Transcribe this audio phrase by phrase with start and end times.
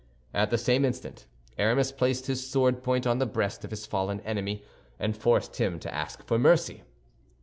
[0.33, 1.27] At the same instant
[1.59, 4.63] Aramis placed his sword point on the breast of his fallen enemy,
[4.97, 6.81] and forced him to ask for mercy.